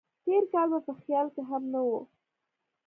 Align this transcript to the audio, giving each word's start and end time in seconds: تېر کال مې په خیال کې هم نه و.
تېر 0.23 0.43
کال 0.51 0.67
مې 0.71 0.79
په 0.87 0.93
خیال 1.01 1.27
کې 1.35 1.41
هم 1.49 1.63
نه 1.73 1.81
و. 1.87 1.89